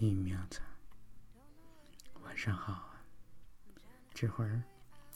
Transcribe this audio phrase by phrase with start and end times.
[0.00, 0.60] 玉苗子，
[2.22, 3.04] 晚上好啊！
[4.14, 4.62] 这会儿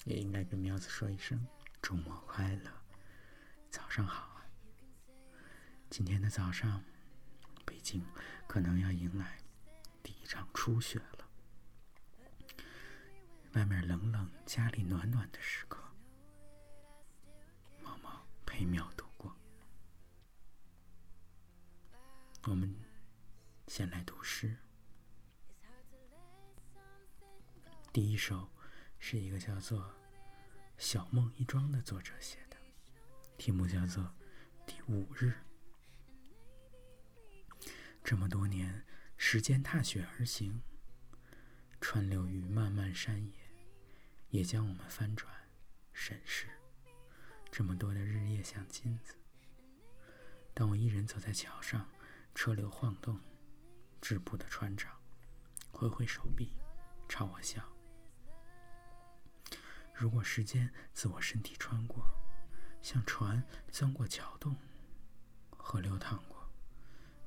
[0.05, 1.47] 也应该跟喵子说一声
[1.81, 2.71] 周末快乐，
[3.71, 4.45] 早上好啊！
[5.89, 6.85] 今天的早上，
[7.65, 8.05] 北京
[8.47, 9.39] 可能要迎来
[10.03, 11.27] 第一场初雪了。
[13.55, 15.83] 外面冷冷，家里暖暖的时刻，
[17.83, 19.35] 毛毛陪喵度过。
[22.43, 22.77] 我们
[23.67, 24.55] 先来读诗。
[27.95, 28.51] 第一首
[28.99, 29.95] 是一个叫做
[30.79, 32.57] 小梦一桩的作者写的，
[33.39, 34.03] 题目叫做
[34.67, 35.33] 《第五日》。
[38.03, 38.85] 这么多年，
[39.17, 40.61] 时间踏雪而行，
[41.81, 43.33] 川流于漫漫山野，
[44.31, 45.33] 也将我们翻转、
[45.93, 46.49] 审视。
[47.53, 49.15] 这么多的日夜像金子。
[50.53, 51.89] 当我一人走在桥上，
[52.35, 53.21] 车流晃动，
[54.01, 55.01] 织布的船长
[55.71, 56.57] 挥挥手臂，
[57.09, 57.65] 朝我笑。
[59.95, 62.05] 如果时间自我身体穿过，
[62.83, 64.57] 像船钻过桥洞，
[65.57, 66.51] 河流淌过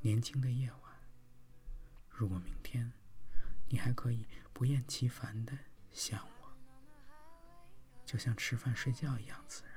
[0.01, 0.81] 年轻的夜晚。
[2.09, 2.91] 如果明天
[3.69, 5.57] 你还可以不厌其烦的
[5.91, 6.53] 想我，
[8.05, 9.73] 就像吃饭睡觉一样自然。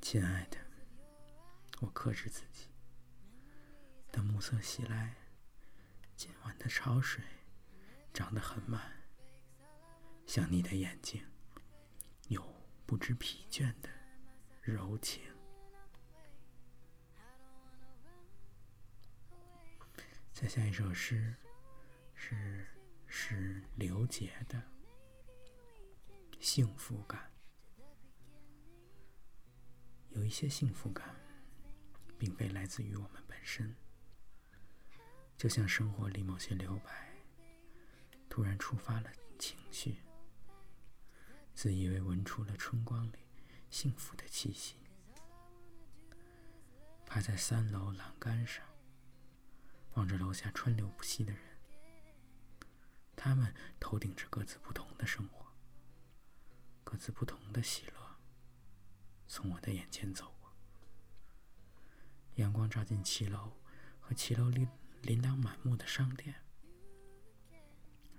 [0.00, 0.56] 亲爱的，
[1.80, 2.68] 我克制自己。
[4.10, 5.14] 当暮色袭来，
[6.16, 7.22] 今晚的潮水
[8.14, 8.97] 涨得很慢。
[10.28, 11.24] 像你的眼睛，
[12.28, 12.46] 有
[12.84, 13.88] 不知疲倦的
[14.60, 15.22] 柔情。
[20.34, 21.34] 再下一首诗，
[22.14, 22.66] 是
[23.06, 24.58] 是刘杰的
[26.38, 27.32] 《幸福感》。
[30.10, 31.16] 有一些幸福感，
[32.18, 33.74] 并非来自于我们本身，
[35.38, 37.16] 就像生活里某些留白，
[38.28, 39.96] 突然触发了情绪。
[41.58, 43.18] 自以为闻出了春光里
[43.68, 44.76] 幸福的气息，
[47.04, 48.64] 趴在三楼栏杆上，
[49.94, 51.42] 望着楼下川流不息的人。
[53.16, 55.46] 他们头顶着各自不同的生活，
[56.84, 58.16] 各自不同的喜乐，
[59.26, 60.52] 从我的眼前走过。
[62.36, 63.52] 阳光照进七楼
[63.98, 64.68] 和七楼里
[65.02, 66.36] 琳琅满目的商店，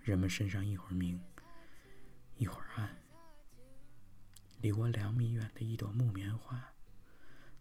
[0.04, 1.24] 人们身上一会儿明，
[2.36, 3.02] 一会儿暗。
[4.62, 6.74] 离我两米远的一朵木棉花，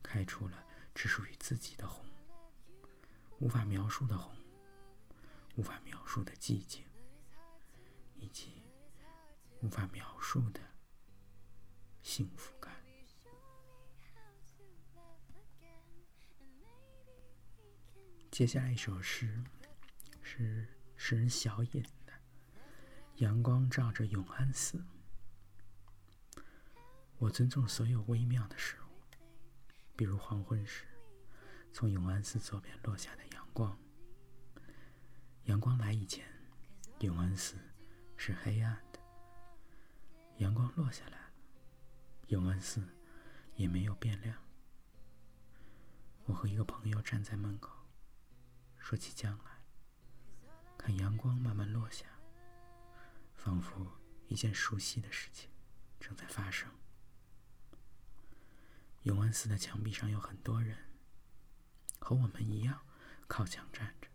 [0.03, 0.64] 开出了
[0.94, 2.04] 只属于自己的红，
[3.38, 4.36] 无法描述的红，
[5.54, 6.84] 无法描述的寂静，
[8.16, 8.64] 以及
[9.60, 10.60] 无法描述的
[12.03, 12.75] 幸福感。
[18.32, 19.41] 接下来一首诗，
[20.20, 20.66] 是
[20.97, 22.12] 诗人小隐的
[23.19, 24.78] 《阳光照着永安寺》。
[27.19, 28.87] 我尊重所有微妙的事物，
[29.97, 30.84] 比如黄昏时
[31.73, 33.77] 从永安寺左边落下的阳光。
[35.45, 36.25] 阳光来以前，
[37.01, 37.56] 永安寺
[38.17, 39.01] 是黑暗的；
[40.37, 41.33] 阳光落下来了，
[42.29, 42.87] 永安寺
[43.56, 44.37] 也没有变亮。
[46.25, 47.73] 我和一个朋友站在门口，
[48.77, 49.65] 说起将来，
[50.77, 52.06] 看阳光慢慢落下，
[53.35, 53.99] 仿佛
[54.29, 55.50] 一件熟悉的事情
[55.99, 56.71] 正在发生。
[59.03, 60.76] 永安寺的墙壁上有很多人，
[61.98, 62.81] 和我们一样
[63.26, 64.09] 靠墙站着。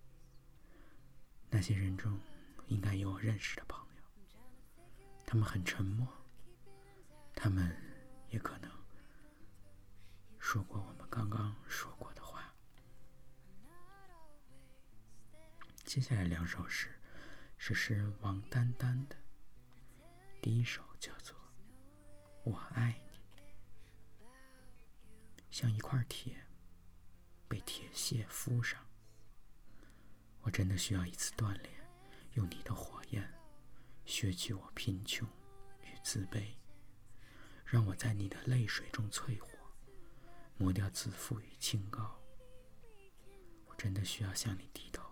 [1.50, 2.20] 那些人中，
[2.68, 4.04] 应该有我认识的朋友。
[5.26, 6.08] 他们很沉默，
[7.34, 7.76] 他们
[8.30, 8.70] 也可能
[10.38, 12.54] 说过我们刚刚说过的话。
[15.86, 16.90] 接下来两首诗
[17.58, 19.16] 是诗人王丹丹的，
[20.42, 21.36] 第一首叫做
[22.44, 23.13] 《我爱你》。
[25.54, 26.48] 像一块铁，
[27.48, 28.84] 被铁屑敷上。
[30.42, 31.70] 我真的需要一次锻炼，
[32.34, 33.32] 用你的火焰
[34.04, 35.28] 削去我贫穷
[35.84, 36.56] 与自卑，
[37.68, 39.48] 让我在你的泪水中淬火，
[40.58, 42.20] 磨掉自负与清高。
[43.68, 45.04] 我真的需要向你低头，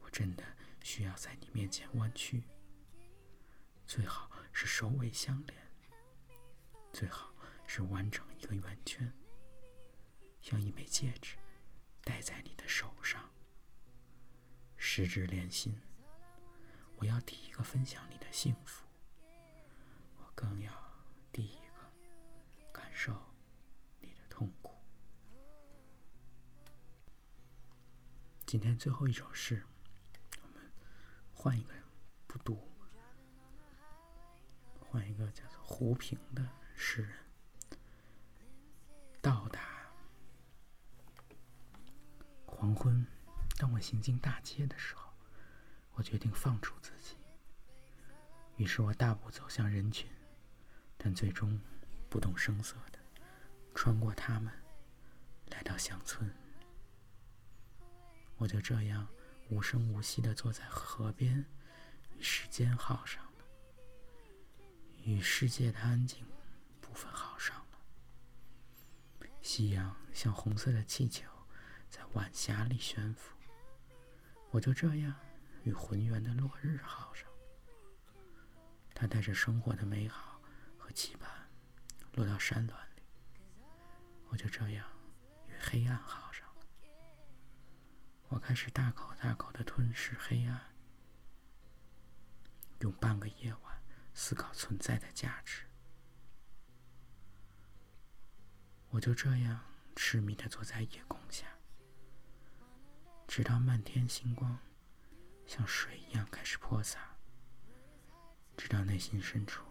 [0.00, 0.42] 我真的
[0.82, 2.42] 需要在你面前弯曲。
[3.86, 5.56] 最好是首尾相连，
[6.92, 7.32] 最好
[7.64, 9.14] 是完成一个圆圈。
[10.40, 11.36] 像一枚戒指，
[12.02, 13.30] 戴在你的手上，
[14.76, 15.78] 十指连心。
[16.96, 18.84] 我要第一个分享你的幸福，
[20.18, 20.72] 我更要
[21.32, 23.14] 第一个感受
[24.00, 24.74] 你的痛苦。
[28.44, 29.64] 今天最后一首诗，
[30.42, 30.72] 我们
[31.32, 31.72] 换一个
[32.26, 32.68] 不读，
[34.78, 37.16] 换一个叫做胡平的诗人。
[39.22, 39.69] 到达
[42.60, 43.06] 黄昏，
[43.56, 45.10] 当我行进大街的时候，
[45.94, 47.16] 我决定放逐自己。
[48.58, 50.06] 于是我大步走向人群，
[50.98, 51.58] 但最终
[52.10, 52.98] 不动声色的
[53.74, 54.52] 穿过他们，
[55.46, 56.30] 来到乡村。
[58.36, 59.08] 我就这样
[59.48, 61.42] 无声无息的坐在河边，
[62.18, 63.44] 与时间耗上了，
[65.02, 66.26] 与世界的安静
[66.78, 69.26] 部分耗上了。
[69.40, 71.26] 夕阳像红色的气球，
[71.90, 73.36] 在晚霞里悬浮。
[74.50, 75.14] 我就这样
[75.64, 77.28] 与浑圆的落日耗上，
[78.94, 80.40] 它带着生活的美好
[80.78, 81.30] 和期盼，
[82.14, 83.02] 落到山峦里。
[84.28, 84.86] 我就这样
[85.48, 86.48] 与黑暗耗上。
[88.28, 90.60] 我开始大口大口的吞噬黑暗，
[92.78, 93.82] 用半个夜晚
[94.14, 95.64] 思考存在的价值。
[98.90, 99.60] 我就这样
[99.96, 101.46] 痴迷的坐在夜空下，
[103.30, 104.58] 直到漫天星光
[105.46, 107.16] 像水一样开始泼洒，
[108.56, 109.64] 直到内心深处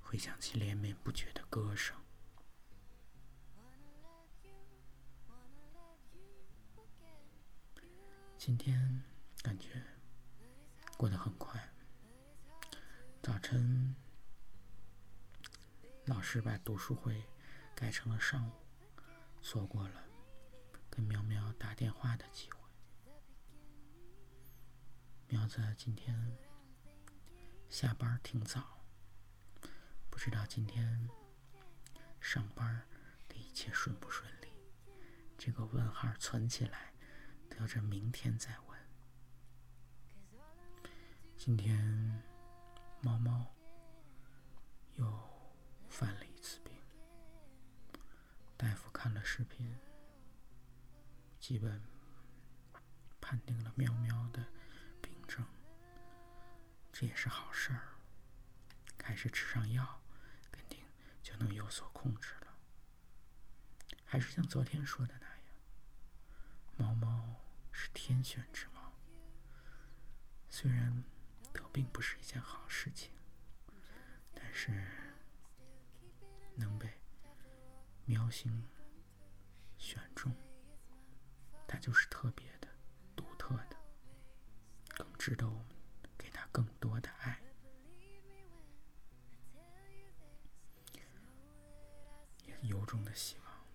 [0.00, 1.96] 回响起连绵不绝的歌声。
[8.38, 9.02] 今天
[9.42, 9.82] 感觉
[10.96, 11.60] 过得很快。
[13.20, 13.92] 早晨，
[16.04, 17.24] 老师把读书会
[17.74, 18.52] 改成了上午，
[19.42, 20.05] 错过了
[22.16, 22.58] 的机会。
[25.28, 26.36] 苗子今天
[27.68, 28.84] 下班挺早，
[30.10, 31.08] 不知道今天
[32.20, 32.86] 上班
[33.28, 34.48] 的一切顺不顺利？
[35.36, 36.92] 这个问号存起来。
[37.58, 38.78] 留着明天再问。
[41.38, 42.22] 今天
[43.00, 43.46] 猫猫
[44.96, 45.06] 又
[45.88, 46.74] 犯了一次病，
[48.58, 49.74] 大夫看了视频，
[51.40, 51.82] 基本
[53.36, 54.42] 判定了喵喵的
[55.02, 55.44] 病症，
[56.90, 57.88] 这也是好事儿。
[58.96, 60.00] 开始吃上药，
[60.50, 60.80] 肯定
[61.22, 62.56] 就能有所控制了。
[64.06, 65.38] 还是像昨天说的那样，
[66.78, 67.36] 猫猫。
[67.78, 68.90] 是天选之猫，
[70.48, 71.04] 虽然
[71.52, 73.10] 得病不是一件好事情，
[74.32, 74.82] 但是
[76.54, 76.90] 能被
[78.06, 78.66] 喵星
[79.76, 80.34] 选中，
[81.68, 82.50] 它就是特别、
[85.26, 85.66] 值得我们
[86.16, 87.36] 给他更多的爱。
[92.44, 93.66] 也由衷的希望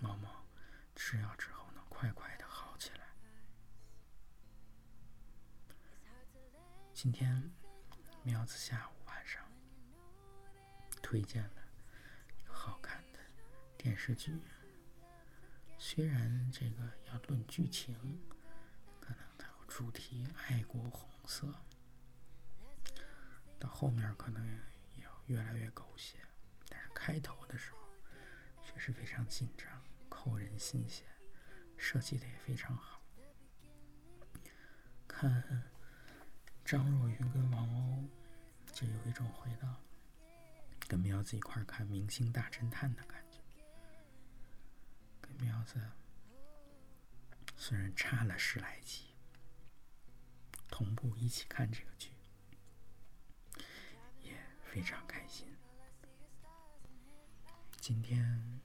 [0.00, 0.46] 猫猫
[0.94, 3.08] 吃药之后能快快的好起来。
[6.94, 7.52] 今天，
[8.22, 9.42] 苗子下午晚上
[11.02, 11.56] 推荐了
[12.44, 13.18] 好看的
[13.76, 14.32] 电视剧。
[15.76, 17.96] 虽然这个要论剧情，
[19.76, 21.54] 主题爱国红色，
[23.58, 24.42] 到后面可能
[24.94, 26.16] 也越来越狗血，
[26.66, 27.78] 但是开头的时候
[28.64, 29.68] 确实非常紧张，
[30.08, 31.06] 扣人心弦，
[31.76, 33.02] 设计的也非常好，
[35.06, 35.62] 看。
[36.64, 38.08] 张若昀跟王鸥，
[38.72, 39.78] 就有一种回到
[40.88, 43.40] 跟苗子一块看《明星大侦探》的感觉。
[45.20, 45.78] 跟苗子
[47.58, 49.05] 虽然差了十来集，
[50.76, 52.10] 同步一起看这个剧，
[54.20, 55.48] 也非常开心。
[57.80, 58.60] 今天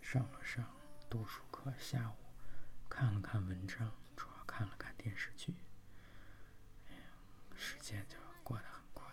[0.00, 0.64] 上了上
[1.10, 2.14] 读书课，下午
[2.88, 5.54] 看了看文章，主要看了看电视剧。
[7.54, 9.04] 时间就过得很快。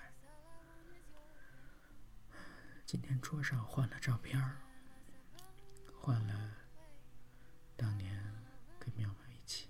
[2.86, 4.42] 今天桌上换了照片，
[6.00, 6.56] 换了
[7.76, 8.18] 当年
[8.80, 9.68] 跟苗苗一起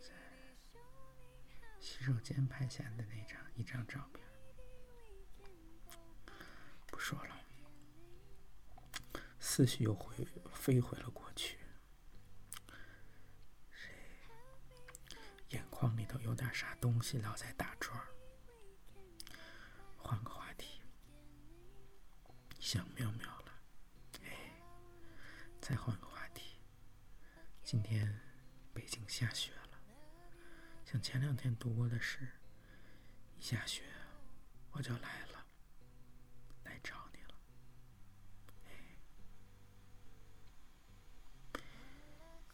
[0.00, 0.08] 在
[1.80, 4.26] 洗手间拍下的那张一张照片。
[6.86, 7.36] 不说了，
[9.38, 11.58] 思绪又回飞回了过去。
[15.50, 18.02] 眼眶里头有点啥东西，老在打转。
[19.98, 20.80] 换个话题，
[22.58, 23.52] 想喵喵了。
[24.22, 24.30] 哎，
[25.60, 26.58] 再换个话题。
[27.62, 28.18] 今天
[28.72, 29.67] 北京下雪了，
[30.90, 32.26] 像前两天读过的诗，
[33.38, 33.82] 一下雪
[34.70, 35.46] 我就来了，
[36.64, 37.34] 来找你了。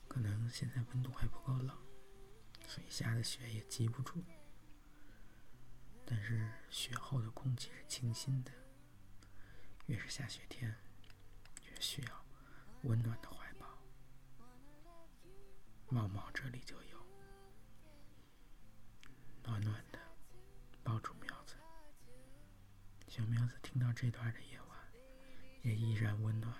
[0.09, 1.79] 可能现在温度还不够冷，
[2.67, 4.21] 所以下的雪也积不住。
[6.05, 8.51] 但是雪后的空气是清新的，
[9.87, 10.75] 越是下雪天，
[11.71, 12.27] 越需要
[12.83, 13.79] 温暖的怀抱。
[15.89, 16.94] 茂茂这里就有，
[19.55, 19.99] 暖暖的
[20.83, 21.55] 抱住苗子。
[23.07, 24.79] 小苗子听到这段的夜晚，
[25.63, 26.53] 也依然温暖、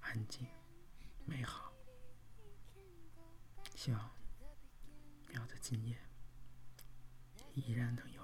[0.00, 0.44] 安静、
[1.24, 1.72] 美好。
[3.76, 4.10] 希望
[5.28, 5.96] 苗子今夜
[7.54, 8.17] 依然能有。